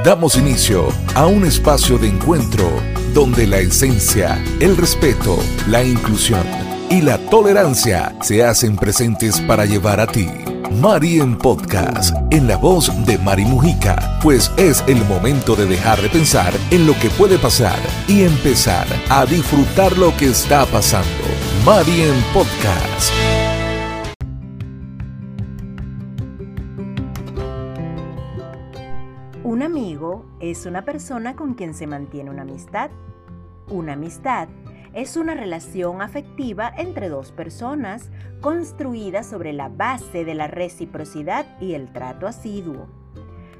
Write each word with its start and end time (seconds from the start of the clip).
Damos 0.00 0.36
inicio 0.36 0.88
a 1.14 1.26
un 1.26 1.44
espacio 1.44 1.96
de 1.96 2.08
encuentro 2.08 2.68
donde 3.14 3.46
la 3.46 3.58
esencia, 3.58 4.42
el 4.58 4.76
respeto, 4.76 5.38
la 5.68 5.84
inclusión 5.84 6.42
y 6.90 7.02
la 7.02 7.18
tolerancia 7.18 8.12
se 8.20 8.42
hacen 8.42 8.74
presentes 8.74 9.40
para 9.42 9.64
llevar 9.64 10.00
a 10.00 10.08
ti. 10.08 10.28
Mari 10.80 11.20
en 11.20 11.38
Podcast, 11.38 12.16
en 12.30 12.48
la 12.48 12.56
voz 12.56 12.90
de 13.06 13.16
Mari 13.18 13.44
Mujica, 13.44 14.18
pues 14.20 14.50
es 14.56 14.82
el 14.88 15.04
momento 15.04 15.54
de 15.54 15.66
dejar 15.66 16.00
de 16.02 16.08
pensar 16.08 16.52
en 16.72 16.84
lo 16.84 16.98
que 16.98 17.10
puede 17.10 17.38
pasar 17.38 17.78
y 18.08 18.22
empezar 18.22 18.86
a 19.08 19.24
disfrutar 19.24 19.96
lo 19.98 20.16
que 20.16 20.30
está 20.30 20.66
pasando. 20.66 21.06
Mari 21.64 22.02
en 22.02 22.20
Podcast. 22.32 23.41
Es 30.42 30.66
una 30.66 30.84
persona 30.84 31.36
con 31.36 31.54
quien 31.54 31.72
se 31.72 31.86
mantiene 31.86 32.28
una 32.28 32.42
amistad. 32.42 32.90
Una 33.68 33.92
amistad 33.92 34.48
es 34.92 35.16
una 35.16 35.34
relación 35.34 36.02
afectiva 36.02 36.72
entre 36.76 37.08
dos 37.08 37.30
personas 37.30 38.10
construida 38.40 39.22
sobre 39.22 39.52
la 39.52 39.68
base 39.68 40.24
de 40.24 40.34
la 40.34 40.48
reciprocidad 40.48 41.46
y 41.60 41.74
el 41.74 41.92
trato 41.92 42.26
asiduo. 42.26 42.88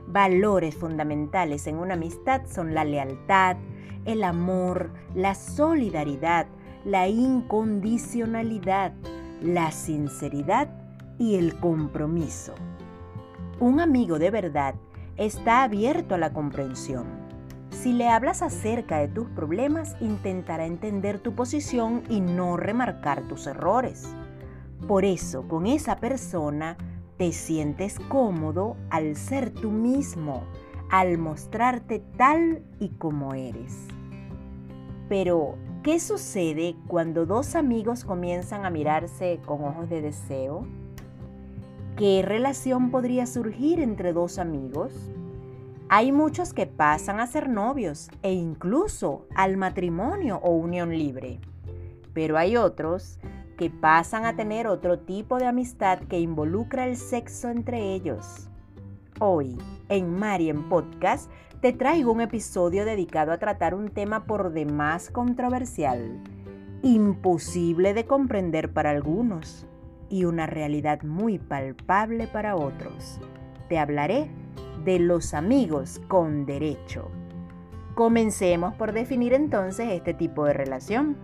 Valores 0.09 0.75
fundamentales 0.75 1.69
en 1.69 1.77
una 1.77 1.95
amistad 1.95 2.43
son 2.53 2.75
la 2.75 2.85
lealtad, 2.85 3.57
el 4.05 4.25
amor, 4.25 4.91
la 5.15 5.37
solidaridad, 5.37 6.49
la 6.85 7.07
incondicionalidad, 7.07 8.93
la 9.41 9.71
sinceridad 9.71 10.69
y 11.17 11.37
el 11.37 11.57
compromiso. 11.61 12.55
Un 13.61 13.79
amigo 13.79 14.19
de 14.19 14.33
verdad 14.33 14.75
está 15.17 15.63
abierto 15.63 16.15
a 16.15 16.19
la 16.19 16.33
comprensión. 16.33 17.05
Si 17.71 17.93
le 17.93 18.09
hablas 18.09 18.43
acerca 18.43 18.99
de 18.99 19.09
tus 19.09 19.29
problemas, 19.31 19.97
intentará 20.01 20.67
entender 20.67 21.19
tu 21.19 21.35
posición 21.35 22.03
y 22.09 22.21
no 22.21 22.57
remarcar 22.57 23.23
tus 23.23 23.47
errores. 23.47 24.15
Por 24.87 25.05
eso, 25.05 25.49
con 25.49 25.67
esa 25.67 25.97
persona, 25.97 26.77
te 27.17 27.33
sientes 27.33 27.99
cómodo 28.09 28.77
al 28.91 29.17
ser 29.17 29.51
tú 29.51 29.71
mismo, 29.71 30.45
al 30.91 31.19
mostrarte 31.19 32.01
tal 32.17 32.63
y 32.79 32.91
como 32.91 33.35
eres. 33.35 33.87
Pero, 35.09 35.57
¿qué 35.83 36.01
sucede 36.01 36.77
cuando 36.87 37.27
dos 37.27 37.55
amigos 37.55 38.05
comienzan 38.05 38.65
a 38.65 38.71
mirarse 38.71 39.41
con 39.45 39.65
ojos 39.65 39.89
de 39.89 40.03
deseo? 40.03 40.67
¿Qué 41.97 42.23
relación 42.25 42.91
podría 42.91 43.27
surgir 43.27 43.79
entre 43.79 44.15
dos 44.15 44.39
amigos? 44.39 44.95
Hay 45.91 46.11
muchos 46.11 46.55
que 46.55 46.67
pasan 46.67 47.21
a 47.21 47.27
ser 47.27 47.51
novios 47.51 48.09
e 48.23 48.33
incluso 48.33 49.27
al 49.35 49.59
matrimonio 49.59 50.41
o 50.43 50.53
unión 50.53 50.97
libre. 50.97 51.39
Pero 52.15 52.39
hay 52.39 52.57
otros 52.57 53.19
que 53.59 53.69
pasan 53.69 54.25
a 54.25 54.35
tener 54.35 54.69
otro 54.69 55.01
tipo 55.01 55.37
de 55.37 55.47
amistad 55.47 55.99
que 55.99 56.19
involucra 56.19 56.87
el 56.87 56.97
sexo 56.97 57.51
entre 57.51 57.93
ellos. 57.93 58.49
Hoy, 59.21 59.59
en 59.91 60.19
Marien 60.19 60.71
Podcast, 60.71 61.31
te 61.61 61.75
traigo 61.75 62.11
un 62.11 62.23
episodio 62.23 62.87
dedicado 62.87 63.33
a 63.33 63.39
tratar 63.39 63.75
un 63.75 63.91
tema 63.91 64.25
por 64.25 64.53
demás 64.55 65.11
controversial, 65.11 66.23
imposible 66.83 67.93
de 67.93 68.07
comprender 68.07 68.73
para 68.73 68.91
algunos 68.91 69.67
y 70.13 70.27
una 70.27 70.47
realidad 70.47 71.03
muy 71.03 71.39
palpable 71.39 72.27
para 72.27 72.55
otros. 72.55 73.19
Te 73.71 73.79
hablaré 73.79 74.29
de 74.85 74.99
los 74.99 75.33
amigos 75.33 76.03
con 76.07 76.45
derecho. 76.45 77.11
Comencemos 77.95 78.75
por 78.75 78.93
definir 78.93 79.33
entonces 79.33 79.89
este 79.91 80.13
tipo 80.13 80.45
de 80.45 80.53
relación. 80.53 81.17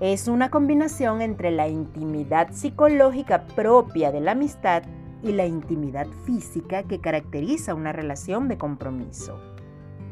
Es 0.00 0.26
una 0.26 0.50
combinación 0.50 1.22
entre 1.22 1.52
la 1.52 1.68
intimidad 1.68 2.50
psicológica 2.50 3.46
propia 3.46 4.10
de 4.10 4.20
la 4.20 4.32
amistad 4.32 4.82
y 5.22 5.32
la 5.32 5.46
intimidad 5.46 6.08
física 6.26 6.82
que 6.82 7.00
caracteriza 7.00 7.74
una 7.74 7.92
relación 7.92 8.48
de 8.48 8.58
compromiso. 8.58 9.40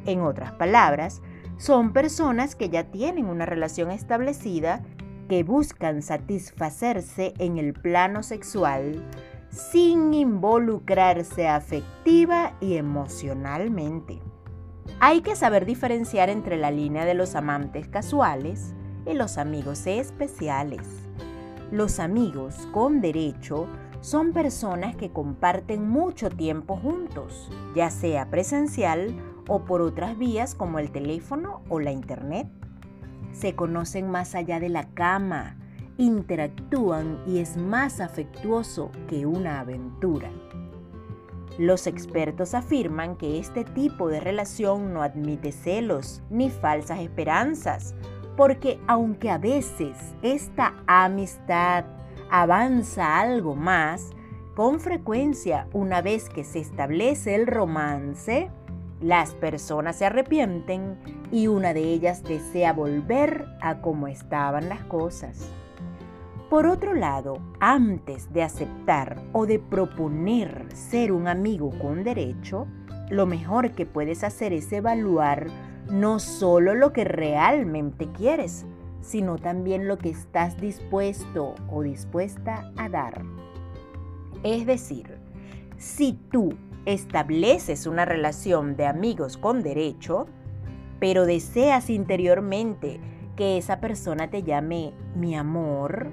En 0.05 0.21
otras 0.21 0.53
palabras, 0.53 1.23
son 1.57 1.93
personas 1.93 2.55
que 2.55 2.69
ya 2.69 2.85
tienen 2.85 3.27
una 3.27 3.47
relación 3.47 3.91
establecida 3.91 4.85
que 5.29 5.43
buscan 5.45 6.03
satisfacerse 6.03 7.35
en 7.39 7.59
el 7.59 7.73
plano 7.73 8.23
sexual 8.23 9.03
sin 9.51 10.13
involucrarse 10.15 11.49
afectiva 11.49 12.55
y 12.61 12.77
emocionalmente. 12.77 14.21
Hay 15.01 15.21
que 15.21 15.37
saber 15.37 15.67
diferenciar 15.67 16.29
entre 16.29 16.57
la 16.57 16.71
línea 16.71 17.05
de 17.05 17.15
los 17.15 17.35
amantes 17.35 17.89
casuales 17.89 18.75
y 19.07 19.15
los 19.15 19.39
amigos 19.39 19.87
especiales. 19.87 20.83
Los 21.71 21.99
amigos 21.99 22.69
con 22.73 23.01
derecho 23.01 23.67
son 24.01 24.33
personas 24.33 24.95
que 24.97 25.11
comparten 25.11 25.89
mucho 25.89 26.31
tiempo 26.31 26.77
juntos, 26.77 27.51
ya 27.75 27.91
sea 27.91 28.31
presencial 28.31 29.17
o 29.49 29.65
por 29.65 29.81
otras 29.81 30.17
vías 30.19 30.55
como 30.55 30.79
el 30.79 30.91
teléfono 30.91 31.63
o 31.69 31.81
la 31.81 31.93
internet 31.93 32.49
se 33.39 33.55
conocen 33.55 34.11
más 34.11 34.35
allá 34.35 34.61
de 34.61 34.69
la 34.69 34.89
cama, 34.95 35.57
interactúan 35.99 37.23
y 37.27 37.39
es 37.39 37.57
más 37.57 38.01
afectuoso 38.01 38.91
que 39.09 39.27
una 39.27 39.61
aventura. 39.61 40.31
Los 41.59 41.87
expertos 41.87 42.55
afirman 42.55 43.17
que 43.17 43.39
este 43.39 43.65
tipo 43.65 44.09
de 44.09 44.21
relación 44.21 44.93
no 44.93 45.03
admite 45.03 45.53
celos 45.53 46.23
ni 46.31 46.51
falsas 46.51 47.01
esperanzas, 47.01 47.95
porque 48.37 48.79
aunque 48.87 49.31
a 49.31 49.39
veces 49.39 49.97
esta 50.23 50.75
amistad 50.87 51.85
avanza 52.31 53.21
algo 53.21 53.55
más, 53.55 54.11
con 54.55 54.81
frecuencia 54.81 55.69
una 55.73 56.01
vez 56.01 56.31
que 56.31 56.45
se 56.45 56.61
establece 56.61 57.35
el 57.35 57.47
romance, 57.47 58.51
las 59.01 59.35
personas 59.35 59.97
se 59.97 60.07
arrepienten 60.07 60.97
y 61.31 61.49
una 61.49 61.75
de 61.75 61.83
ellas 61.83 62.23
desea 62.23 62.73
volver 62.73 63.47
a 63.61 63.81
como 63.81 64.09
estaban 64.09 64.69
las 64.69 64.83
cosas. 64.85 65.51
Por 66.49 66.67
otro 66.67 66.95
lado, 66.95 67.39
antes 67.59 68.33
de 68.33 68.43
aceptar 68.43 69.21
o 69.33 69.47
de 69.47 69.59
proponer 69.59 70.67
ser 70.73 71.11
un 71.11 71.27
amigo 71.27 71.71
con 71.81 72.05
derecho, 72.05 72.67
lo 73.11 73.27
mejor 73.27 73.73
que 73.73 73.85
puedes 73.85 74.23
hacer 74.23 74.53
es 74.53 74.73
evaluar 74.73 75.49
no 75.91 76.19
solo 76.19 76.75
lo 76.75 76.93
que 76.93 77.05
realmente 77.05 78.09
quieres, 78.13 78.65
sino 79.01 79.39
también 79.39 79.89
lo 79.89 79.99
que 79.99 80.11
estás 80.11 80.61
dispuesto 80.61 81.55
o 81.71 81.83
dispuesta 81.83 82.73
a 82.77 82.89
dar. 82.89 83.23
Es 84.43 84.67
decir, 84.67 85.19
si 85.79 86.13
tú 86.31 86.55
estableces 86.87 87.87
una 87.87 88.05
relación 88.05 88.77
de 88.77 88.87
amigos 88.87 89.37
con 89.37 89.63
derecho, 89.63 90.27
pero 90.99 91.27
deseas 91.27 91.91
interiormente 91.91 93.01
que 93.37 93.59
esa 93.59 93.81
persona 93.81 94.31
te 94.31 94.43
llame 94.43 94.95
mi 95.15 95.37
amor, 95.37 96.11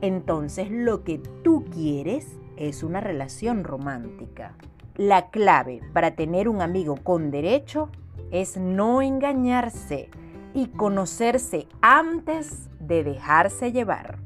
entonces 0.00 0.70
lo 0.70 1.04
que 1.04 1.18
tú 1.18 1.64
quieres 1.70 2.38
es 2.56 2.82
una 2.82 3.00
relación 3.00 3.62
romántica. 3.62 4.56
La 4.96 5.30
clave 5.30 5.80
para 5.92 6.16
tener 6.16 6.48
un 6.48 6.62
amigo 6.62 6.96
con 6.96 7.30
derecho 7.30 7.90
es 8.30 8.56
no 8.56 9.02
engañarse 9.02 10.08
y 10.54 10.68
conocerse 10.68 11.68
antes 11.82 12.70
de 12.80 13.04
dejarse 13.04 13.72
llevar. 13.72 14.18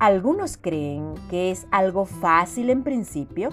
Algunos 0.00 0.56
creen 0.56 1.14
que 1.30 1.52
es 1.52 1.68
algo 1.70 2.04
fácil 2.04 2.70
en 2.70 2.82
principio, 2.82 3.50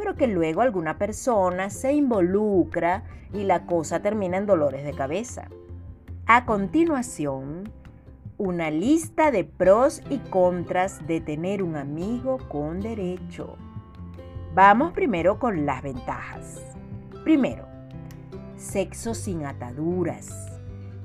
pero 0.00 0.16
que 0.16 0.26
luego 0.26 0.62
alguna 0.62 0.96
persona 0.96 1.68
se 1.68 1.92
involucra 1.92 3.02
y 3.34 3.44
la 3.44 3.66
cosa 3.66 4.00
termina 4.00 4.38
en 4.38 4.46
dolores 4.46 4.82
de 4.82 4.94
cabeza. 4.94 5.48
A 6.24 6.46
continuación, 6.46 7.70
una 8.38 8.70
lista 8.70 9.30
de 9.30 9.44
pros 9.44 10.00
y 10.08 10.16
contras 10.16 11.06
de 11.06 11.20
tener 11.20 11.62
un 11.62 11.76
amigo 11.76 12.38
con 12.48 12.80
derecho. 12.80 13.58
Vamos 14.54 14.94
primero 14.94 15.38
con 15.38 15.66
las 15.66 15.82
ventajas. 15.82 16.62
Primero, 17.22 17.66
sexo 18.56 19.12
sin 19.12 19.44
ataduras. 19.44 20.30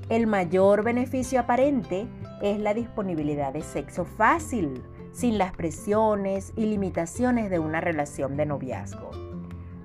El 0.08 0.26
mayor 0.26 0.82
beneficio 0.82 1.40
aparente 1.40 2.06
es 2.40 2.58
la 2.58 2.72
disponibilidad 2.72 3.52
de 3.52 3.60
sexo 3.60 4.06
fácil 4.06 4.82
sin 5.16 5.38
las 5.38 5.52
presiones 5.52 6.52
y 6.56 6.66
limitaciones 6.66 7.48
de 7.48 7.58
una 7.58 7.80
relación 7.80 8.36
de 8.36 8.44
noviazgo. 8.44 9.10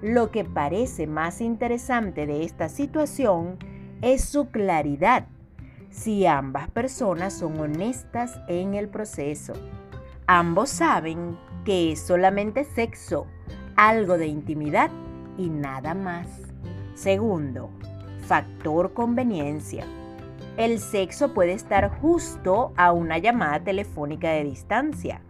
Lo 0.01 0.29
que 0.29 0.43
parece 0.43 1.07
más 1.07 1.39
interesante 1.39 2.25
de 2.25 2.43
esta 2.43 2.67
situación 2.67 3.57
es 4.01 4.25
su 4.25 4.49
claridad, 4.49 5.27
si 5.89 6.25
ambas 6.25 6.69
personas 6.69 7.33
son 7.33 7.57
honestas 7.61 8.41
en 8.49 8.73
el 8.73 8.89
proceso. 8.89 9.53
Ambos 10.27 10.69
saben 10.69 11.37
que 11.63 11.93
es 11.93 12.01
solamente 12.01 12.65
sexo, 12.65 13.25
algo 13.77 14.17
de 14.17 14.27
intimidad 14.27 14.91
y 15.37 15.49
nada 15.49 15.93
más. 15.93 16.27
Segundo, 16.93 17.69
factor 18.27 18.93
conveniencia. 18.93 19.85
El 20.57 20.79
sexo 20.79 21.33
puede 21.33 21.53
estar 21.53 21.89
justo 22.01 22.73
a 22.75 22.91
una 22.91 23.17
llamada 23.17 23.63
telefónica 23.63 24.31
de 24.31 24.43
distancia. 24.43 25.21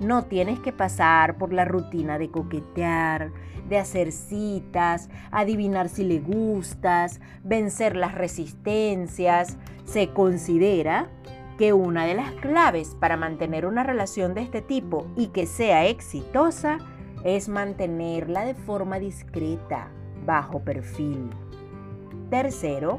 No 0.00 0.24
tienes 0.24 0.58
que 0.60 0.72
pasar 0.72 1.36
por 1.36 1.52
la 1.52 1.66
rutina 1.66 2.18
de 2.18 2.30
coquetear, 2.30 3.30
de 3.68 3.78
hacer 3.78 4.10
citas, 4.10 5.10
adivinar 5.30 5.90
si 5.90 6.04
le 6.04 6.18
gustas, 6.18 7.20
vencer 7.44 7.94
las 7.94 8.14
resistencias. 8.14 9.58
Se 9.84 10.08
considera 10.08 11.08
que 11.58 11.74
una 11.74 12.06
de 12.06 12.14
las 12.14 12.32
claves 12.32 12.96
para 12.98 13.18
mantener 13.18 13.66
una 13.66 13.82
relación 13.82 14.32
de 14.32 14.40
este 14.40 14.62
tipo 14.62 15.06
y 15.14 15.26
que 15.26 15.44
sea 15.44 15.86
exitosa 15.86 16.78
es 17.22 17.50
mantenerla 17.50 18.46
de 18.46 18.54
forma 18.54 18.98
discreta, 18.98 19.88
bajo 20.24 20.60
perfil. 20.60 21.28
Tercero, 22.30 22.98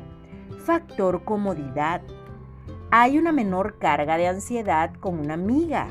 factor 0.60 1.24
comodidad. 1.24 2.02
Hay 2.92 3.18
una 3.18 3.32
menor 3.32 3.78
carga 3.78 4.18
de 4.18 4.28
ansiedad 4.28 4.94
con 5.00 5.20
una 5.20 5.36
amiga. 5.36 5.88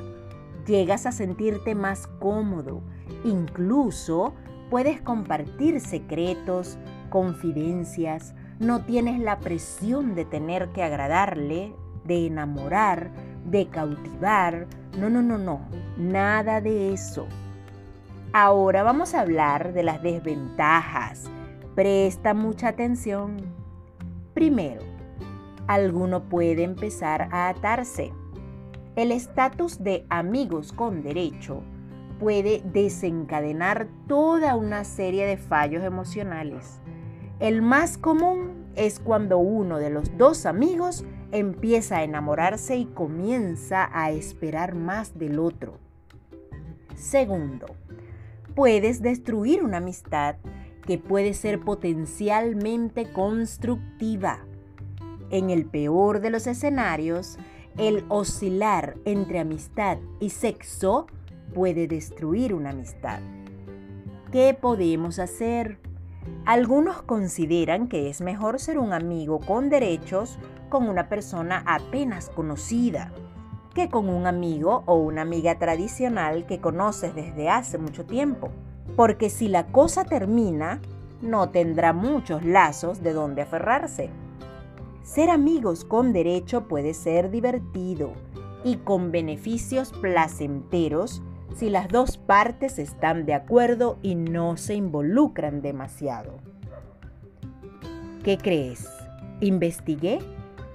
Llegas 0.66 1.06
a 1.06 1.12
sentirte 1.12 1.74
más 1.74 2.06
cómodo. 2.06 2.82
Incluso 3.24 4.34
puedes 4.70 5.00
compartir 5.00 5.80
secretos, 5.80 6.78
confidencias. 7.08 8.34
No 8.58 8.84
tienes 8.84 9.18
la 9.18 9.38
presión 9.38 10.14
de 10.14 10.24
tener 10.24 10.68
que 10.68 10.82
agradarle 10.82 11.74
de 12.04 12.26
enamorar, 12.26 13.10
de 13.44 13.68
cautivar. 13.68 14.66
No, 14.98 15.08
no, 15.08 15.22
no, 15.22 15.38
no, 15.38 15.60
nada 15.96 16.60
de 16.60 16.92
eso. 16.92 17.26
Ahora 18.32 18.82
vamos 18.82 19.14
a 19.14 19.20
hablar 19.20 19.72
de 19.72 19.82
las 19.82 20.02
desventajas. 20.02 21.30
Presta 21.74 22.34
mucha 22.34 22.68
atención. 22.68 23.59
Primero, 24.34 24.82
alguno 25.66 26.28
puede 26.28 26.62
empezar 26.62 27.28
a 27.32 27.48
atarse. 27.48 28.12
El 28.96 29.12
estatus 29.12 29.82
de 29.82 30.04
amigos 30.08 30.72
con 30.72 31.02
derecho 31.02 31.62
puede 32.18 32.62
desencadenar 32.72 33.88
toda 34.06 34.54
una 34.54 34.84
serie 34.84 35.26
de 35.26 35.36
fallos 35.36 35.82
emocionales. 35.82 36.80
El 37.40 37.62
más 37.62 37.98
común 37.98 38.66
es 38.76 39.00
cuando 39.00 39.38
uno 39.38 39.78
de 39.78 39.90
los 39.90 40.16
dos 40.18 40.46
amigos 40.46 41.04
empieza 41.32 41.98
a 41.98 42.04
enamorarse 42.04 42.76
y 42.76 42.86
comienza 42.86 43.88
a 43.92 44.10
esperar 44.10 44.74
más 44.74 45.18
del 45.18 45.38
otro. 45.38 45.78
Segundo, 46.94 47.66
puedes 48.54 49.00
destruir 49.00 49.64
una 49.64 49.78
amistad 49.78 50.36
que 50.90 50.98
puede 50.98 51.34
ser 51.34 51.60
potencialmente 51.60 53.12
constructiva. 53.12 54.40
En 55.30 55.50
el 55.50 55.64
peor 55.64 56.20
de 56.20 56.30
los 56.30 56.48
escenarios, 56.48 57.38
el 57.78 58.04
oscilar 58.08 58.96
entre 59.04 59.38
amistad 59.38 59.98
y 60.18 60.30
sexo 60.30 61.06
puede 61.54 61.86
destruir 61.86 62.54
una 62.54 62.70
amistad. 62.70 63.20
¿Qué 64.32 64.52
podemos 64.60 65.20
hacer? 65.20 65.78
Algunos 66.44 67.02
consideran 67.02 67.86
que 67.86 68.10
es 68.10 68.20
mejor 68.20 68.58
ser 68.58 68.76
un 68.76 68.92
amigo 68.92 69.38
con 69.38 69.70
derechos 69.70 70.40
con 70.70 70.88
una 70.88 71.08
persona 71.08 71.62
apenas 71.68 72.30
conocida 72.30 73.12
que 73.76 73.88
con 73.88 74.08
un 74.08 74.26
amigo 74.26 74.82
o 74.86 74.96
una 74.96 75.22
amiga 75.22 75.56
tradicional 75.56 76.46
que 76.46 76.60
conoces 76.60 77.14
desde 77.14 77.48
hace 77.48 77.78
mucho 77.78 78.06
tiempo. 78.06 78.50
Porque 78.96 79.30
si 79.30 79.48
la 79.48 79.66
cosa 79.66 80.04
termina, 80.04 80.80
no 81.22 81.50
tendrá 81.50 81.92
muchos 81.92 82.44
lazos 82.44 83.02
de 83.02 83.12
donde 83.12 83.42
aferrarse. 83.42 84.10
Ser 85.02 85.30
amigos 85.30 85.84
con 85.84 86.12
derecho 86.12 86.68
puede 86.68 86.94
ser 86.94 87.30
divertido 87.30 88.12
y 88.64 88.76
con 88.76 89.10
beneficios 89.10 89.92
placenteros 89.92 91.22
si 91.56 91.70
las 91.70 91.88
dos 91.88 92.16
partes 92.16 92.78
están 92.78 93.26
de 93.26 93.34
acuerdo 93.34 93.98
y 94.02 94.14
no 94.14 94.56
se 94.56 94.74
involucran 94.74 95.62
demasiado. 95.62 96.38
¿Qué 98.22 98.38
crees? 98.38 98.88
¿Investigué? 99.40 100.20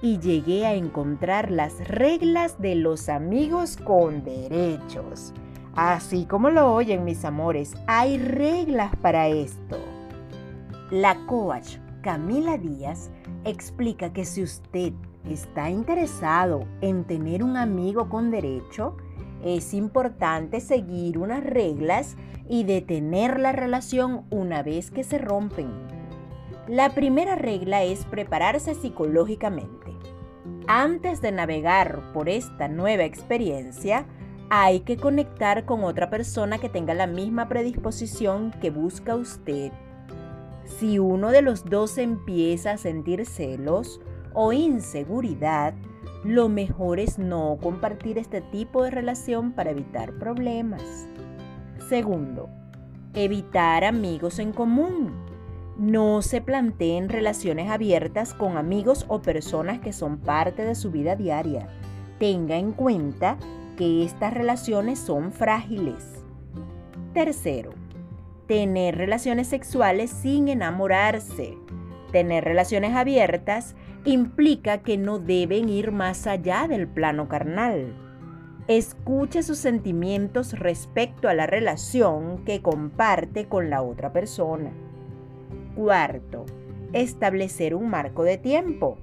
y 0.02 0.18
llegué 0.18 0.66
a 0.66 0.74
encontrar 0.74 1.50
las 1.50 1.88
reglas 1.88 2.60
de 2.60 2.74
los 2.74 3.08
amigos 3.08 3.76
con 3.76 4.24
derechos. 4.24 5.32
Así 5.76 6.24
como 6.24 6.48
lo 6.48 6.72
oyen 6.72 7.04
mis 7.04 7.24
amores, 7.26 7.74
hay 7.86 8.16
reglas 8.16 8.96
para 8.96 9.28
esto. 9.28 9.78
La 10.90 11.26
coach 11.26 11.76
Camila 12.00 12.56
Díaz 12.56 13.10
explica 13.44 14.12
que 14.12 14.24
si 14.24 14.42
usted 14.42 14.94
está 15.28 15.68
interesado 15.68 16.64
en 16.80 17.04
tener 17.04 17.42
un 17.42 17.58
amigo 17.58 18.08
con 18.08 18.30
derecho, 18.30 18.96
es 19.44 19.74
importante 19.74 20.60
seguir 20.60 21.18
unas 21.18 21.44
reglas 21.44 22.16
y 22.48 22.64
detener 22.64 23.38
la 23.38 23.52
relación 23.52 24.24
una 24.30 24.62
vez 24.62 24.90
que 24.90 25.04
se 25.04 25.18
rompen. 25.18 25.68
La 26.68 26.94
primera 26.94 27.34
regla 27.34 27.82
es 27.82 28.06
prepararse 28.06 28.74
psicológicamente. 28.74 29.92
Antes 30.68 31.20
de 31.20 31.32
navegar 31.32 32.00
por 32.14 32.30
esta 32.30 32.66
nueva 32.66 33.04
experiencia, 33.04 34.06
hay 34.48 34.80
que 34.80 34.96
conectar 34.96 35.64
con 35.64 35.82
otra 35.82 36.08
persona 36.08 36.58
que 36.58 36.68
tenga 36.68 36.94
la 36.94 37.06
misma 37.06 37.48
predisposición 37.48 38.52
que 38.60 38.70
busca 38.70 39.16
usted. 39.16 39.72
Si 40.64 40.98
uno 40.98 41.30
de 41.30 41.42
los 41.42 41.64
dos 41.64 41.98
empieza 41.98 42.72
a 42.72 42.78
sentir 42.78 43.26
celos 43.26 44.00
o 44.34 44.52
inseguridad, 44.52 45.74
lo 46.24 46.48
mejor 46.48 47.00
es 47.00 47.18
no 47.18 47.58
compartir 47.60 48.18
este 48.18 48.40
tipo 48.40 48.82
de 48.82 48.90
relación 48.90 49.52
para 49.52 49.70
evitar 49.70 50.12
problemas. 50.14 51.08
Segundo, 51.88 52.48
evitar 53.14 53.84
amigos 53.84 54.38
en 54.38 54.52
común. 54.52 55.12
No 55.78 56.22
se 56.22 56.40
planteen 56.40 57.08
relaciones 57.08 57.70
abiertas 57.70 58.32
con 58.32 58.56
amigos 58.56 59.04
o 59.08 59.22
personas 59.22 59.80
que 59.80 59.92
son 59.92 60.18
parte 60.18 60.64
de 60.64 60.74
su 60.74 60.90
vida 60.90 61.16
diaria. 61.16 61.68
Tenga 62.18 62.56
en 62.56 62.72
cuenta 62.72 63.36
que 63.76 64.04
estas 64.04 64.32
relaciones 64.34 64.98
son 64.98 65.32
frágiles. 65.32 66.24
Tercero, 67.12 67.72
tener 68.46 68.96
relaciones 68.96 69.48
sexuales 69.48 70.10
sin 70.10 70.48
enamorarse. 70.48 71.56
Tener 72.12 72.44
relaciones 72.44 72.94
abiertas 72.94 73.74
implica 74.04 74.78
que 74.78 74.96
no 74.96 75.18
deben 75.18 75.68
ir 75.68 75.92
más 75.92 76.26
allá 76.26 76.66
del 76.68 76.88
plano 76.88 77.28
carnal. 77.28 77.94
Escuche 78.68 79.42
sus 79.42 79.58
sentimientos 79.58 80.58
respecto 80.58 81.28
a 81.28 81.34
la 81.34 81.46
relación 81.46 82.44
que 82.44 82.62
comparte 82.62 83.46
con 83.46 83.70
la 83.70 83.82
otra 83.82 84.12
persona. 84.12 84.72
Cuarto, 85.76 86.46
establecer 86.92 87.74
un 87.74 87.90
marco 87.90 88.24
de 88.24 88.38
tiempo. 88.38 88.98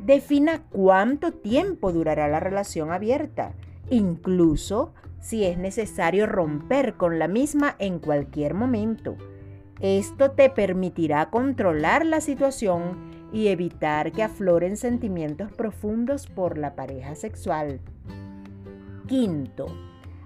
Defina 0.00 0.64
cuánto 0.70 1.32
tiempo 1.32 1.92
durará 1.92 2.28
la 2.28 2.40
relación 2.40 2.90
abierta, 2.90 3.54
incluso 3.92 4.94
si 5.20 5.44
es 5.44 5.58
necesario 5.58 6.26
romper 6.26 6.94
con 6.94 7.18
la 7.18 7.28
misma 7.28 7.76
en 7.78 7.98
cualquier 7.98 8.54
momento. 8.54 9.16
Esto 9.80 10.30
te 10.30 10.48
permitirá 10.48 11.28
controlar 11.30 12.06
la 12.06 12.20
situación 12.20 13.28
y 13.32 13.48
evitar 13.48 14.12
que 14.12 14.22
afloren 14.22 14.76
sentimientos 14.76 15.52
profundos 15.52 16.26
por 16.26 16.56
la 16.56 16.74
pareja 16.74 17.14
sexual. 17.14 17.80
Quinto, 19.06 19.66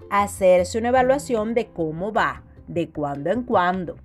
hacerse 0.09 0.77
una 0.77 0.89
evaluación 0.89 1.53
de 1.53 1.67
cómo 1.67 2.13
va, 2.13 2.43
de 2.67 2.89
cuando 2.89 3.31
en 3.31 3.43
cuando. 3.43 3.97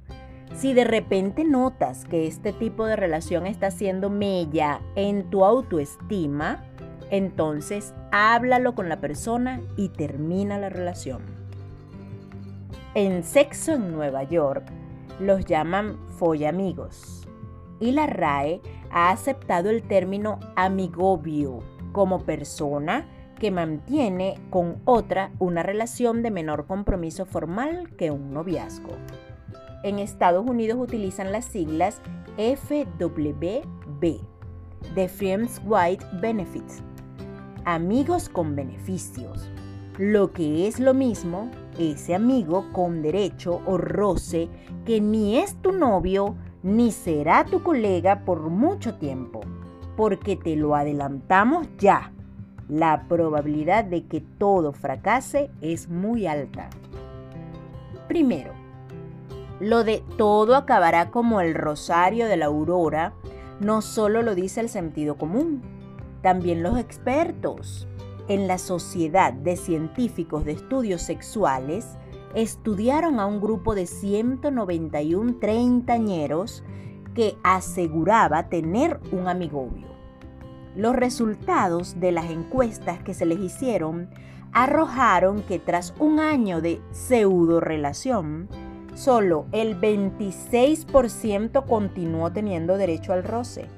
Si 0.57 0.75
de 0.75 0.85
repente 0.85 1.45
notas 1.45 2.04
que 2.04 2.26
este 2.26 2.52
tipo 2.52 2.85
de 2.85 2.97
relación 2.97 3.47
está 3.47 3.69
haciendo 3.69 4.11
mella 4.11 4.81
en 4.97 5.31
tu 5.31 5.45
autoestima, 5.45 6.64
entonces 7.12 7.95
háblalo 8.11 8.75
con 8.75 8.88
la 8.88 8.99
persona 9.00 9.61
y 9.76 9.90
termina 9.90 10.59
la 10.59 10.71
relación. 10.71 11.21
En 12.95 13.23
Sexo 13.23 13.75
en 13.75 13.92
Nueva 13.92 14.25
York 14.25 14.64
los 15.21 15.45
llaman 15.45 15.99
follamigos 16.19 17.28
y 17.81 17.92
la 17.92 18.07
RAE 18.07 18.62
ha 18.90 19.11
aceptado 19.11 19.69
el 19.69 19.83
término 19.83 20.40
amigobio 20.57 21.59
como 21.92 22.25
persona 22.25 23.07
que 23.38 23.50
mantiene 23.50 24.38
con 24.49 24.81
otra 24.87 25.33
una 25.38 25.62
relación 25.62 26.23
de 26.23 26.31
menor 26.31 26.66
compromiso 26.66 27.26
formal 27.26 27.95
que 27.99 28.11
un 28.11 28.33
noviazgo. 28.33 28.97
En 29.85 29.99
Estados 29.99 30.49
Unidos 30.49 30.78
utilizan 30.81 31.31
las 31.31 31.45
siglas 31.45 32.00
FWB, 32.38 34.21
de 34.95 35.09
Friends 35.09 35.61
White 35.66 36.04
Benefits, 36.21 36.83
amigos 37.64 38.28
con 38.28 38.57
beneficios. 38.57 39.49
Lo 39.99 40.33
que 40.33 40.66
es 40.66 40.81
lo 40.81 40.95
mismo, 40.95 41.50
ese 41.78 42.14
amigo 42.14 42.66
con 42.73 43.02
derecho 43.02 43.61
o 43.66 43.76
roce 43.76 44.49
que 44.85 45.00
ni 45.00 45.38
es 45.38 45.54
tu 45.57 45.73
novio 45.73 46.35
ni 46.62 46.92
será 46.92 47.45
tu 47.45 47.62
colega 47.62 48.25
por 48.25 48.49
mucho 48.49 48.95
tiempo, 48.95 49.40
porque 49.97 50.37
te 50.37 50.57
lo 50.57 50.75
adelantamos 50.75 51.66
ya. 51.78 52.12
La 52.69 53.07
probabilidad 53.09 53.85
de 53.85 54.07
que 54.07 54.21
todo 54.21 54.73
fracase 54.73 55.50
es 55.61 55.88
muy 55.88 56.26
alta. 56.26 56.71
Primero, 58.09 58.52
lo 59.61 59.85
de 59.85 60.02
todo 60.16 60.57
acabará 60.57 61.11
como 61.11 61.40
el 61.40 61.54
rosario 61.54 62.26
de 62.26 62.37
la 62.37 62.47
aurora 62.47 63.12
no 63.61 63.81
solo 63.81 64.23
lo 64.23 64.35
dice 64.35 64.61
el 64.61 64.69
sentido 64.69 65.16
común, 65.16 65.62
también 66.23 66.62
los 66.62 66.79
expertos. 66.79 67.87
En 68.29 68.47
la 68.47 68.59
Sociedad 68.59 69.33
de 69.33 69.57
Científicos 69.57 70.45
de 70.45 70.52
Estudios 70.52 71.02
Sexuales 71.02 71.99
estudiaron 72.35 73.21
a 73.21 73.26
un 73.26 73.41
grupo 73.41 73.75
de 73.75 73.87
191 73.87 75.38
treintañeros 75.38 76.64
que 77.14 77.37
aseguraba 77.43 78.49
tener 78.49 79.00
un 79.11 79.29
amigobio. 79.29 79.88
Los 80.75 80.97
resultados 80.97 82.00
de 82.00 82.12
las 82.12 82.31
encuestas 82.31 83.02
que 83.02 83.12
se 83.12 83.26
les 83.26 83.38
hicieron 83.38 84.09
arrojaron 84.52 85.43
que 85.43 85.59
tras 85.59 85.95
un 85.99 86.21
año 86.21 86.61
de 86.61 86.81
pseudo 86.93 87.61
relación, 87.61 88.49
solo 88.95 89.47
el 89.52 89.79
26% 89.79 91.67
continuó 91.67 92.33
teniendo 92.33 92.79
derecho 92.79 93.12
al 93.12 93.25
roce. 93.25 93.69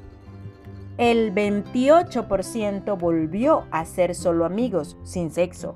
El 0.97 1.35
28% 1.35 2.97
volvió 2.97 3.65
a 3.73 3.85
ser 3.85 4.15
solo 4.15 4.45
amigos 4.45 4.97
sin 5.03 5.33
sexo. 5.33 5.75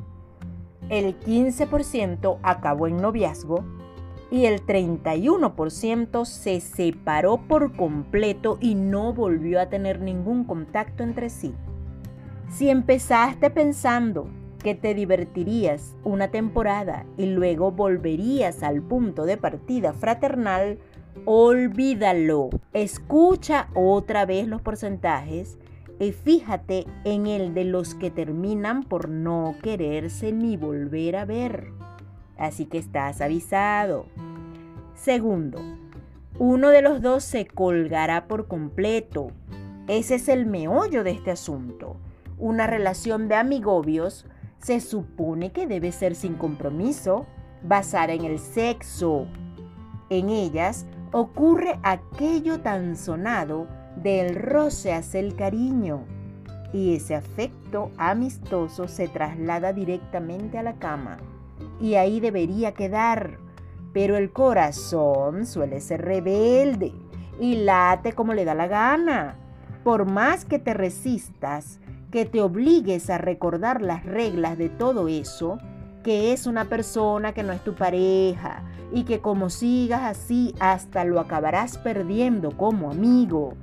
El 0.90 1.18
15% 1.18 2.38
acabó 2.44 2.86
en 2.86 2.98
noviazgo 2.98 3.64
y 4.30 4.44
el 4.44 4.64
31% 4.64 6.24
se 6.24 6.60
separó 6.60 7.38
por 7.48 7.74
completo 7.74 8.58
y 8.60 8.76
no 8.76 9.12
volvió 9.12 9.60
a 9.60 9.68
tener 9.68 10.00
ningún 10.00 10.44
contacto 10.44 11.02
entre 11.02 11.30
sí. 11.30 11.52
Si 12.48 12.70
empezaste 12.70 13.50
pensando 13.50 14.28
que 14.62 14.76
te 14.76 14.94
divertirías 14.94 15.96
una 16.04 16.30
temporada 16.30 17.06
y 17.16 17.26
luego 17.26 17.72
volverías 17.72 18.62
al 18.62 18.82
punto 18.82 19.24
de 19.24 19.36
partida 19.36 19.92
fraternal, 19.92 20.78
olvídalo. 21.24 22.50
Escucha 22.72 23.68
otra 23.74 24.26
vez 24.26 24.46
los 24.48 24.62
porcentajes 24.62 25.58
y 25.98 26.12
fíjate 26.12 26.86
en 27.04 27.26
el 27.26 27.54
de 27.54 27.64
los 27.64 27.94
que 27.94 28.10
terminan 28.10 28.82
por 28.84 29.08
no 29.08 29.56
quererse 29.62 30.32
ni 30.32 30.56
volver 30.56 31.16
a 31.16 31.24
ver. 31.24 31.72
Así 32.36 32.66
que 32.66 32.78
estás 32.78 33.20
avisado. 33.20 34.06
Segundo, 34.94 35.60
uno 36.38 36.68
de 36.70 36.82
los 36.82 37.02
dos 37.02 37.24
se 37.24 37.46
colgará 37.46 38.28
por 38.28 38.46
completo. 38.46 39.32
Ese 39.88 40.16
es 40.16 40.28
el 40.28 40.46
meollo 40.46 41.02
de 41.02 41.10
este 41.10 41.32
asunto. 41.32 41.96
Una 42.38 42.66
relación 42.66 43.26
de 43.26 43.34
amigobios 43.34 44.26
se 44.58 44.80
supone 44.80 45.50
que 45.50 45.66
debe 45.66 45.90
ser 45.92 46.14
sin 46.14 46.34
compromiso, 46.34 47.26
basada 47.64 48.12
en 48.12 48.24
el 48.24 48.38
sexo. 48.38 49.26
En 50.10 50.28
ellas 50.28 50.86
ocurre 51.12 51.78
aquello 51.82 52.60
tan 52.60 52.96
sonado 52.96 53.66
del 53.96 54.34
roce 54.34 54.92
hacia 54.92 55.20
el 55.20 55.34
cariño 55.34 56.04
y 56.72 56.94
ese 56.94 57.14
afecto 57.14 57.90
amistoso 57.96 58.88
se 58.88 59.08
traslada 59.08 59.72
directamente 59.72 60.58
a 60.58 60.62
la 60.62 60.74
cama 60.74 61.18
y 61.80 61.94
ahí 61.94 62.20
debería 62.20 62.72
quedar. 62.72 63.38
Pero 63.92 64.16
el 64.16 64.32
corazón 64.32 65.46
suele 65.46 65.80
ser 65.80 66.02
rebelde 66.02 66.92
y 67.40 67.56
late 67.56 68.12
como 68.12 68.34
le 68.34 68.44
da 68.44 68.54
la 68.54 68.66
gana. 68.66 69.36
Por 69.82 70.04
más 70.04 70.44
que 70.44 70.58
te 70.58 70.74
resistas, 70.74 71.80
que 72.10 72.26
te 72.26 72.40
obligues 72.40 73.08
a 73.10 73.18
recordar 73.18 73.80
las 73.80 74.04
reglas 74.04 74.58
de 74.58 74.68
todo 74.68 75.08
eso, 75.08 75.58
que 76.04 76.32
es 76.32 76.46
una 76.46 76.66
persona 76.66 77.32
que 77.32 77.42
no 77.42 77.52
es 77.52 77.64
tu 77.64 77.74
pareja 77.74 78.62
y 78.92 79.04
que 79.04 79.20
como 79.20 79.50
sigas 79.50 80.02
así 80.02 80.54
hasta 80.60 81.04
lo 81.04 81.20
acabarás 81.20 81.78
perdiendo 81.78 82.56
como 82.56 82.90
amigo. 82.90 83.54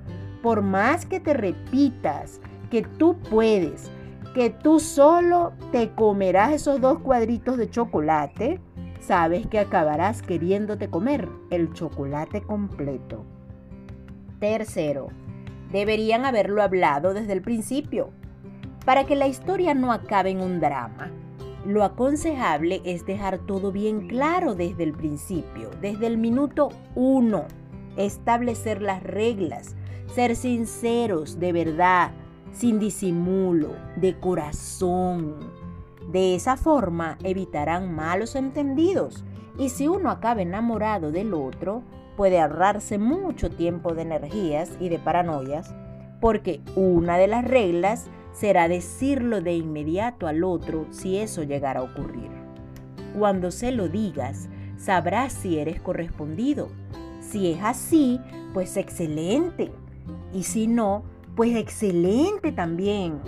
Por 0.41 0.61
más 0.61 1.05
que 1.05 1.19
te 1.19 1.33
repitas 1.33 2.39
que 2.69 2.83
tú 2.83 3.17
puedes, 3.29 3.89
que 4.33 4.49
tú 4.49 4.79
solo 4.79 5.53
te 5.71 5.91
comerás 5.91 6.51
esos 6.51 6.79
dos 6.81 6.99
cuadritos 6.99 7.57
de 7.57 7.69
chocolate, 7.69 8.59
sabes 8.99 9.47
que 9.47 9.59
acabarás 9.59 10.21
queriéndote 10.21 10.89
comer 10.89 11.29
el 11.51 11.73
chocolate 11.73 12.41
completo. 12.41 13.25
Tercero, 14.39 15.07
deberían 15.71 16.25
haberlo 16.25 16.61
hablado 16.61 17.13
desde 17.13 17.33
el 17.33 17.41
principio 17.41 18.09
para 18.85 19.05
que 19.05 19.15
la 19.15 19.27
historia 19.27 19.73
no 19.73 19.91
acabe 19.91 20.29
en 20.29 20.41
un 20.41 20.59
drama, 20.59 21.11
lo 21.65 21.83
aconsejable 21.83 22.81
es 22.85 23.05
dejar 23.05 23.39
todo 23.39 23.71
bien 23.71 24.07
claro 24.07 24.55
desde 24.55 24.83
el 24.83 24.93
principio, 24.93 25.71
desde 25.81 26.07
el 26.07 26.17
minuto 26.17 26.69
uno, 26.93 27.45
establecer 27.97 28.81
las 28.81 29.01
reglas, 29.01 29.75
ser 30.13 30.35
sinceros 30.35 31.39
de 31.39 31.51
verdad, 31.51 32.11
sin 32.51 32.79
disimulo, 32.79 33.69
de 33.97 34.19
corazón. 34.19 35.35
De 36.11 36.35
esa 36.35 36.55
forma 36.55 37.17
evitarán 37.23 37.93
malos 37.93 38.35
entendidos 38.35 39.25
y 39.57 39.69
si 39.69 39.87
uno 39.87 40.11
acaba 40.11 40.41
enamorado 40.41 41.11
del 41.11 41.33
otro, 41.33 41.81
puede 42.15 42.39
ahorrarse 42.39 42.97
mucho 42.97 43.49
tiempo 43.49 43.93
de 43.93 44.03
energías 44.03 44.71
y 44.79 44.89
de 44.89 44.99
paranoias, 44.99 45.73
porque 46.21 46.61
una 46.75 47.17
de 47.17 47.27
las 47.27 47.43
reglas 47.43 48.05
será 48.35 48.67
decirlo 48.67 49.41
de 49.41 49.55
inmediato 49.55 50.27
al 50.27 50.43
otro 50.43 50.85
si 50.91 51.17
eso 51.17 51.43
llegara 51.43 51.79
a 51.79 51.83
ocurrir. 51.83 52.29
Cuando 53.17 53.49
se 53.49 53.71
lo 53.71 53.87
digas, 53.87 54.49
sabrás 54.77 55.31
si 55.31 55.57
eres 55.57 55.79
correspondido. 55.79 56.67
Si 57.21 57.51
es 57.51 57.59
así, 57.63 58.19
pues 58.53 58.75
excelente. 58.75 59.71
Y 60.33 60.43
si 60.43 60.67
no, 60.67 61.03
pues 61.35 61.55
excelente 61.55 62.51
también, 62.51 63.19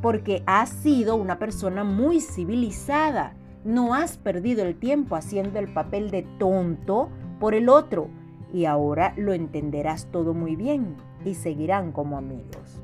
porque 0.00 0.42
has 0.46 0.70
sido 0.70 1.14
una 1.16 1.38
persona 1.38 1.84
muy 1.84 2.20
civilizada. 2.20 3.34
No 3.64 3.94
has 3.94 4.16
perdido 4.16 4.64
el 4.64 4.76
tiempo 4.76 5.14
haciendo 5.14 5.58
el 5.58 5.72
papel 5.72 6.10
de 6.10 6.22
tonto 6.38 7.10
por 7.38 7.54
el 7.54 7.68
otro 7.68 8.08
y 8.52 8.64
ahora 8.66 9.12
lo 9.16 9.32
entenderás 9.32 10.06
todo 10.10 10.32
muy 10.32 10.56
bien 10.56 10.96
y 11.24 11.34
seguirán 11.34 11.92
como 11.92 12.16
amigos. 12.16 12.80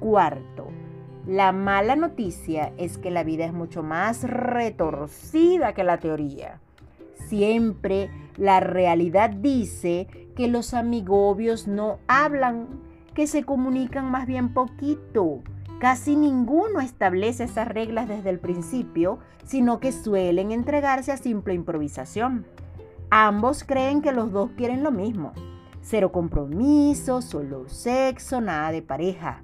Cuarto, 0.00 0.68
la 1.28 1.52
mala 1.52 1.94
noticia 1.94 2.72
es 2.78 2.96
que 2.96 3.10
la 3.10 3.22
vida 3.22 3.44
es 3.44 3.52
mucho 3.52 3.82
más 3.82 4.22
retorcida 4.22 5.74
que 5.74 5.84
la 5.84 5.98
teoría. 5.98 6.58
Siempre 7.26 8.10
la 8.38 8.60
realidad 8.60 9.28
dice 9.28 10.06
que 10.34 10.48
los 10.48 10.72
amigobios 10.72 11.68
no 11.68 11.98
hablan, 12.08 12.66
que 13.12 13.26
se 13.26 13.44
comunican 13.44 14.10
más 14.10 14.26
bien 14.26 14.54
poquito. 14.54 15.42
Casi 15.78 16.16
ninguno 16.16 16.80
establece 16.80 17.44
esas 17.44 17.68
reglas 17.68 18.08
desde 18.08 18.30
el 18.30 18.38
principio, 18.38 19.18
sino 19.44 19.80
que 19.80 19.92
suelen 19.92 20.50
entregarse 20.50 21.12
a 21.12 21.18
simple 21.18 21.52
improvisación. 21.52 22.46
Ambos 23.10 23.64
creen 23.64 24.00
que 24.00 24.12
los 24.12 24.32
dos 24.32 24.48
quieren 24.56 24.82
lo 24.82 24.92
mismo. 24.92 25.34
Cero 25.82 26.10
compromiso, 26.10 27.20
solo 27.20 27.68
sexo, 27.68 28.40
nada 28.40 28.72
de 28.72 28.80
pareja. 28.80 29.42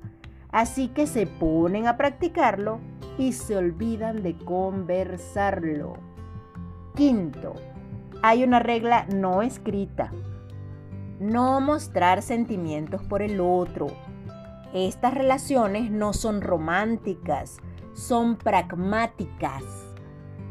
Así 0.54 0.86
que 0.86 1.08
se 1.08 1.26
ponen 1.26 1.88
a 1.88 1.96
practicarlo 1.96 2.78
y 3.18 3.32
se 3.32 3.56
olvidan 3.56 4.22
de 4.22 4.36
conversarlo. 4.36 5.94
Quinto, 6.94 7.54
hay 8.22 8.44
una 8.44 8.60
regla 8.60 9.04
no 9.12 9.42
escrita. 9.42 10.12
No 11.18 11.60
mostrar 11.60 12.22
sentimientos 12.22 13.02
por 13.02 13.20
el 13.20 13.40
otro. 13.40 13.88
Estas 14.72 15.14
relaciones 15.14 15.90
no 15.90 16.12
son 16.12 16.40
románticas, 16.40 17.56
son 17.92 18.36
pragmáticas. 18.36 19.64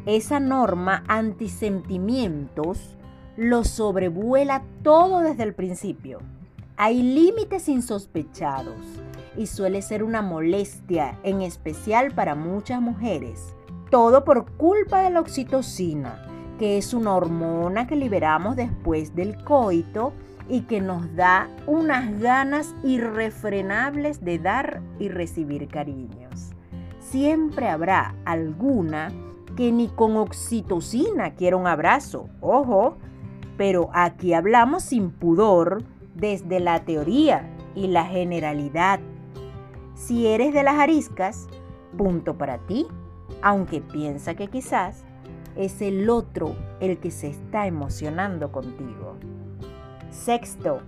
Esa 0.04 0.38
norma 0.38 1.02
antisentimientos 1.08 2.98
lo 3.38 3.64
sobrevuela 3.64 4.64
todo 4.82 5.20
desde 5.20 5.44
el 5.44 5.54
principio. 5.54 6.18
Hay 6.76 7.02
límites 7.02 7.70
insospechados 7.70 8.76
y 9.36 9.46
suele 9.46 9.82
ser 9.82 10.02
una 10.02 10.22
molestia, 10.22 11.18
en 11.22 11.42
especial 11.42 12.12
para 12.12 12.34
muchas 12.34 12.80
mujeres. 12.80 13.54
Todo 13.90 14.24
por 14.24 14.52
culpa 14.52 15.02
de 15.02 15.10
la 15.10 15.20
oxitocina, 15.20 16.26
que 16.58 16.78
es 16.78 16.94
una 16.94 17.14
hormona 17.14 17.86
que 17.86 17.96
liberamos 17.96 18.56
después 18.56 19.14
del 19.14 19.42
coito 19.44 20.12
y 20.48 20.62
que 20.62 20.80
nos 20.80 21.14
da 21.16 21.48
unas 21.66 22.20
ganas 22.20 22.74
irrefrenables 22.82 24.24
de 24.24 24.38
dar 24.38 24.82
y 24.98 25.08
recibir 25.08 25.68
cariños. 25.68 26.50
Siempre 27.00 27.68
habrá 27.68 28.14
alguna 28.24 29.12
que 29.56 29.70
ni 29.72 29.88
con 29.88 30.16
oxitocina 30.16 31.34
quiera 31.34 31.56
un 31.56 31.66
abrazo, 31.66 32.28
ojo, 32.40 32.96
pero 33.56 33.88
aquí 33.92 34.34
hablamos 34.34 34.82
sin 34.82 35.10
pudor 35.10 35.84
desde 36.14 36.60
la 36.60 36.80
teoría 36.84 37.48
y 37.74 37.88
la 37.88 38.04
generalidad. 38.04 39.00
Si 39.94 40.26
eres 40.26 40.52
de 40.52 40.62
las 40.62 40.74
ariscas, 40.74 41.46
punto 41.96 42.36
para 42.36 42.58
ti, 42.58 42.86
aunque 43.42 43.80
piensa 43.80 44.34
que 44.34 44.48
quizás 44.48 45.04
es 45.56 45.80
el 45.80 46.10
otro 46.10 46.56
el 46.80 46.98
que 46.98 47.10
se 47.10 47.28
está 47.28 47.66
emocionando 47.66 48.50
contigo. 48.50 49.16
Sexto, 50.10 50.80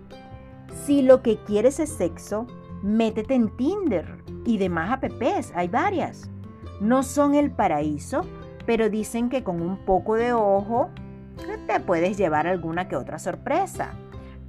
si 0.85 1.03
lo 1.03 1.23
que 1.23 1.37
quieres 1.39 1.81
es 1.81 1.91
sexo, 1.91 2.47
métete 2.83 3.35
en 3.35 3.55
Tinder 3.57 4.23
y 4.45 4.59
demás 4.59 4.91
apps, 4.93 5.53
hay 5.55 5.69
varias. 5.69 6.31
No 6.81 7.03
son 7.03 7.35
el 7.35 7.51
paraíso, 7.51 8.23
pero 8.67 8.91
dicen 8.91 9.29
que 9.29 9.43
con 9.43 9.63
un 9.63 9.79
poco 9.85 10.15
de 10.17 10.33
ojo 10.33 10.91
te 11.67 11.81
puedes 11.81 12.17
llevar 12.17 12.47
alguna 12.47 12.89
que 12.89 12.97
otra 12.97 13.19
sorpresa. 13.19 13.93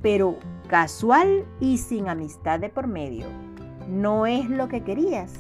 Pero 0.02 0.38
casual 0.68 1.46
y 1.60 1.78
sin 1.78 2.10
amistad 2.10 2.60
de 2.60 2.70
por 2.70 2.88
medio. 2.88 3.28
¿No 3.88 4.26
es 4.26 4.50
lo 4.50 4.68
que 4.68 4.84
querías? 4.84 5.34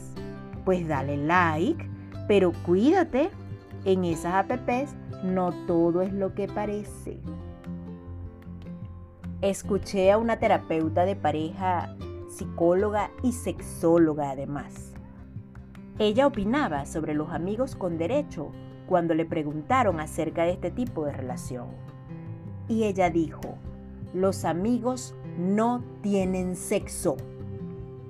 Pues 0.64 0.88
dale 0.88 1.18
like, 1.18 1.90
pero 2.28 2.54
cuídate. 2.66 3.30
En 3.86 4.04
esas 4.04 4.34
apps 4.34 4.96
no 5.24 5.52
todo 5.66 6.02
es 6.02 6.12
lo 6.14 6.34
que 6.34 6.48
parece. 6.48 7.20
Escuché 9.42 10.12
a 10.12 10.18
una 10.18 10.40
terapeuta 10.40 11.06
de 11.06 11.16
pareja, 11.16 11.96
psicóloga 12.30 13.12
y 13.22 13.34
sexóloga 13.34 14.32
además. 14.32 14.94
Ella 16.00 16.28
opinaba 16.28 16.86
sobre 16.86 17.14
los 17.14 17.30
amigos 17.32 17.76
con 17.76 17.98
derecho 17.98 18.52
cuando 18.88 19.14
le 19.14 19.26
preguntaron 19.26 20.00
acerca 20.00 20.44
de 20.44 20.52
este 20.52 20.72
tipo 20.72 21.06
de 21.06 21.12
relación. 21.12 21.68
Y 22.68 22.84
ella 22.84 23.10
dijo, 23.10 23.58
los 24.14 24.46
amigos 24.46 25.16
no 25.38 25.84
tienen 26.02 26.56
sexo. 26.56 27.18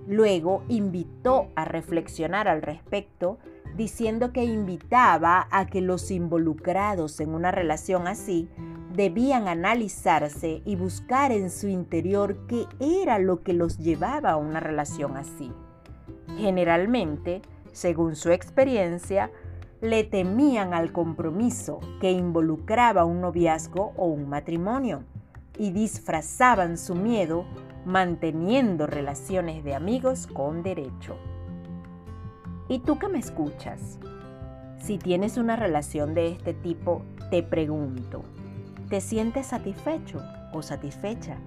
Luego 0.07 0.63
invitó 0.69 1.49
a 1.55 1.65
reflexionar 1.65 2.47
al 2.47 2.61
respecto, 2.61 3.39
diciendo 3.75 4.31
que 4.31 4.45
invitaba 4.45 5.47
a 5.51 5.67
que 5.67 5.81
los 5.81 6.09
involucrados 6.11 7.19
en 7.19 7.29
una 7.29 7.51
relación 7.51 8.07
así 8.07 8.49
debían 8.93 9.47
analizarse 9.47 10.61
y 10.65 10.75
buscar 10.75 11.31
en 11.31 11.51
su 11.51 11.67
interior 11.67 12.47
qué 12.47 12.65
era 12.79 13.19
lo 13.19 13.43
que 13.43 13.53
los 13.53 13.77
llevaba 13.77 14.31
a 14.31 14.37
una 14.37 14.61
relación 14.61 15.17
así. 15.17 15.51
Generalmente, 16.37 17.41
según 17.73 18.15
su 18.15 18.31
experiencia, 18.31 19.29
le 19.81 20.03
temían 20.03 20.73
al 20.73 20.91
compromiso 20.91 21.79
que 22.01 22.11
involucraba 22.11 23.05
un 23.05 23.21
noviazgo 23.21 23.93
o 23.97 24.07
un 24.07 24.27
matrimonio 24.29 25.03
y 25.59 25.71
disfrazaban 25.71 26.77
su 26.77 26.95
miedo 26.95 27.45
manteniendo 27.87 28.85
relaciones 28.85 29.63
de 29.63 29.73
amigos 29.73 30.27
con 30.27 30.61
derecho. 30.61 31.15
¿Y 32.67 32.79
tú 32.79 32.99
que 32.99 33.07
me 33.07 33.17
escuchas? 33.17 33.97
Si 34.77 34.97
tienes 34.97 35.37
una 35.37 35.55
relación 35.55 36.13
de 36.13 36.33
este 36.33 36.53
tipo, 36.53 37.03
te 37.31 37.43
pregunto, 37.43 38.23
¿te 38.89 38.99
sientes 38.99 39.47
satisfecho 39.47 40.21
o 40.51 40.61
satisfecha? 40.61 41.37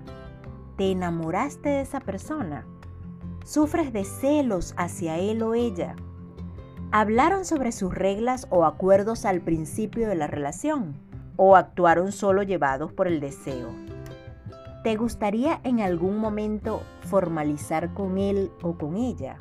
¿Te 0.78 0.90
enamoraste 0.92 1.68
de 1.68 1.80
esa 1.82 2.00
persona? 2.00 2.64
¿Sufres 3.44 3.92
de 3.92 4.04
celos 4.04 4.73
hacia 4.78 5.18
él 5.18 5.42
o 5.42 5.52
ella? 5.52 5.94
¿Hablaron 6.90 7.44
sobre 7.44 7.70
sus 7.70 7.94
reglas 7.94 8.47
o 8.49 8.64
acuerdos 8.64 9.26
al 9.26 9.42
principio 9.42 10.09
de 10.09 10.14
la 10.14 10.26
relación? 10.26 10.97
¿O 11.37 11.54
actuaron 11.54 12.12
solo 12.12 12.42
llevados 12.42 12.94
por 12.94 13.09
el 13.09 13.20
deseo? 13.20 13.89
¿Te 14.82 14.96
gustaría 14.96 15.60
en 15.62 15.80
algún 15.80 16.16
momento 16.16 16.82
formalizar 17.00 17.92
con 17.92 18.16
él 18.16 18.50
o 18.62 18.78
con 18.78 18.97
ella? 18.97 19.36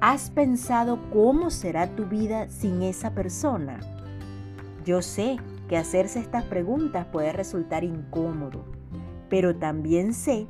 ¿Has 0.00 0.30
pensado 0.30 1.00
cómo 1.12 1.50
será 1.50 1.96
tu 1.96 2.04
vida 2.04 2.48
sin 2.48 2.82
esa 2.82 3.12
persona? 3.12 3.80
Yo 4.84 5.02
sé 5.02 5.38
que 5.68 5.76
hacerse 5.76 6.20
estas 6.20 6.44
preguntas 6.44 7.06
puede 7.06 7.32
resultar 7.32 7.82
incómodo, 7.82 8.64
pero 9.28 9.56
también 9.56 10.14
sé 10.14 10.46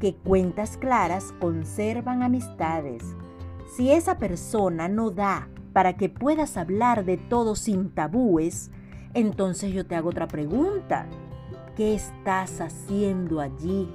que 0.00 0.14
cuentas 0.16 0.76
claras 0.76 1.32
conservan 1.40 2.22
amistades. 2.22 3.02
Si 3.74 3.90
esa 3.90 4.18
persona 4.18 4.88
no 4.88 5.10
da 5.10 5.48
para 5.72 5.96
que 5.96 6.10
puedas 6.10 6.58
hablar 6.58 7.06
de 7.06 7.16
todo 7.16 7.56
sin 7.56 7.88
tabúes, 7.88 8.70
entonces 9.14 9.72
yo 9.72 9.86
te 9.86 9.94
hago 9.94 10.10
otra 10.10 10.28
pregunta. 10.28 11.06
¿Qué 11.80 11.94
estás 11.94 12.60
haciendo 12.60 13.40
allí? 13.40 13.88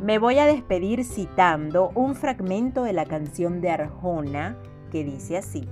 Me 0.00 0.18
voy 0.18 0.38
a 0.38 0.46
despedir 0.46 1.04
citando 1.04 1.90
un 1.94 2.14
fragmento 2.14 2.82
de 2.84 2.94
la 2.94 3.04
canción 3.04 3.60
de 3.60 3.68
Arjona 3.68 4.56
que 4.90 5.04
dice 5.04 5.36
así. 5.36 5.68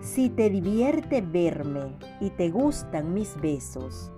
Si 0.00 0.30
te 0.30 0.50
divierte 0.50 1.20
verme 1.20 1.96
y 2.20 2.30
te 2.30 2.50
gustan 2.50 3.14
mis 3.14 3.40
besos, 3.40 4.10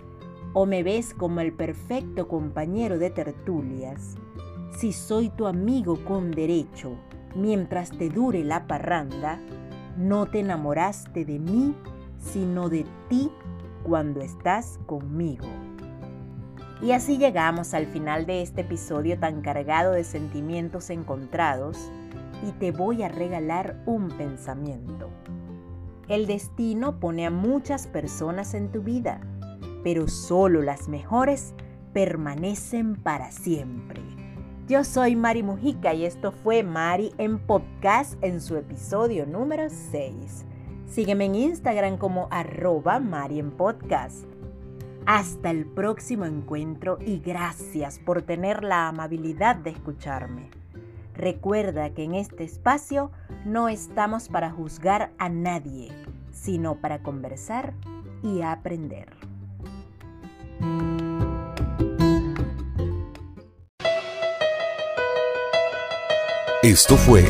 o 0.55 0.64
me 0.64 0.83
ves 0.83 1.12
como 1.12 1.40
el 1.40 1.53
perfecto 1.53 2.27
compañero 2.27 2.98
de 2.98 3.11
tertulias, 3.11 4.16
si 4.79 4.94
soy 4.94 5.29
tu 5.29 5.46
amigo 5.46 6.03
con 6.07 6.31
derecho, 6.31 6.96
mientras 7.37 7.90
te 7.90 8.09
dure 8.09 8.44
la 8.44 8.66
parranda, 8.66 9.38
no 9.98 10.25
te 10.25 10.40
enamoraste 10.40 11.27
de 11.27 11.38
mí, 11.38 11.75
sino 12.18 12.70
de 12.70 12.87
ti 13.11 13.31
cuando 13.82 14.20
estás 14.20 14.78
conmigo. 14.86 15.46
Y 16.82 16.92
así 16.92 17.18
llegamos 17.18 17.74
al 17.74 17.86
final 17.86 18.26
de 18.26 18.42
este 18.42 18.62
episodio 18.62 19.18
tan 19.18 19.40
cargado 19.40 19.92
de 19.92 20.02
sentimientos 20.02 20.90
encontrados 20.90 21.78
y 22.46 22.50
te 22.52 22.72
voy 22.72 23.04
a 23.04 23.08
regalar 23.08 23.80
un 23.86 24.08
pensamiento. 24.08 25.08
El 26.08 26.26
destino 26.26 26.98
pone 26.98 27.24
a 27.24 27.30
muchas 27.30 27.86
personas 27.86 28.54
en 28.54 28.72
tu 28.72 28.82
vida, 28.82 29.20
pero 29.84 30.08
solo 30.08 30.60
las 30.60 30.88
mejores 30.88 31.54
permanecen 31.92 32.96
para 32.96 33.30
siempre. 33.30 34.02
Yo 34.66 34.84
soy 34.84 35.14
Mari 35.14 35.42
Mujica 35.42 35.94
y 35.94 36.04
esto 36.04 36.32
fue 36.32 36.62
Mari 36.62 37.12
en 37.18 37.38
podcast 37.38 38.14
en 38.22 38.40
su 38.40 38.56
episodio 38.56 39.26
número 39.26 39.68
6. 39.68 40.46
Sígueme 40.92 41.24
en 41.24 41.37
Instagram 41.37 41.96
como 41.96 42.28
arroba 42.31 43.00
Podcast. 43.57 44.26
Hasta 45.07 45.50
el 45.50 45.64
próximo 45.64 46.26
encuentro 46.26 46.98
y 47.00 47.18
gracias 47.20 47.98
por 47.98 48.20
tener 48.20 48.62
la 48.62 48.88
amabilidad 48.88 49.57
de 49.57 49.70
escucharme. 49.70 50.50
Recuerda 51.14 51.94
que 51.94 52.05
en 52.05 52.14
este 52.14 52.44
espacio 52.44 53.11
no 53.46 53.70
estamos 53.70 54.28
para 54.28 54.50
juzgar 54.50 55.12
a 55.16 55.31
nadie, 55.31 55.90
sino 56.31 56.74
para 56.74 57.02
conversar 57.02 57.72
y 58.22 58.42
aprender. 58.42 59.16
Esto 66.62 66.96
fue 66.96 67.25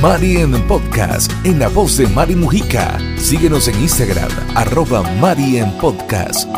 Mari 0.00 0.36
en 0.36 0.52
Podcast, 0.68 1.32
en 1.42 1.58
la 1.58 1.66
voz 1.66 1.96
de 1.96 2.06
Mari 2.06 2.36
Mujica. 2.36 2.96
Síguenos 3.16 3.66
en 3.66 3.74
Instagram, 3.80 4.30
arroba 4.54 5.02
Mari 5.20 5.56
en 5.56 5.72
Podcast. 5.78 6.48